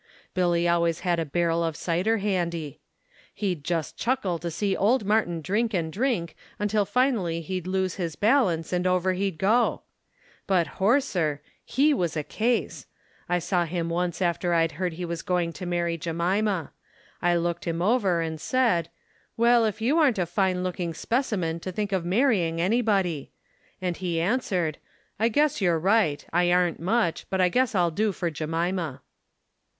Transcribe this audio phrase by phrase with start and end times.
[0.33, 2.79] Billy always had a barrel of cider handy.
[3.35, 8.15] He'd just chuckle to see old Martin drink and drink until finally he'd lose his
[8.15, 9.83] balance and over he'd go!
[10.47, 12.87] But Horser he was a case!
[13.29, 16.71] I saw him once after I'd heard he was going to marry Jemima.
[17.21, 18.89] I looked him over and said,
[19.37, 23.33] 'Well, if you aren't a fine looking specimen to think of marrying anybody!'
[23.83, 24.79] and he answered,'
[25.19, 29.01] I guess you're right I aren't much, but I guess I'll do fer Jemima.'